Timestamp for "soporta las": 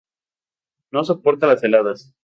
1.03-1.63